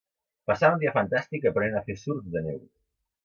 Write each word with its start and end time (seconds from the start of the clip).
Passant 0.51 0.77
un 0.77 0.81
dia 0.83 0.93
fantàstic 0.95 1.45
aprenent 1.51 1.77
a 1.81 1.85
fer 1.91 1.99
surf 2.05 2.33
de 2.37 2.45
neu. 2.47 2.59